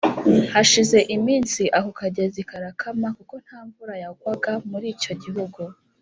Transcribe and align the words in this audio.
Hashize 0.53 0.97
iminsi 1.15 1.61
ako 1.77 1.89
kagezi 1.99 2.39
karakama 2.49 3.07
kuko 3.17 3.35
nta 3.45 3.59
mvura 3.67 3.93
yagwaga 4.03 4.51
muri 4.69 4.85
icyo 4.95 5.13
gihugu 5.23 5.61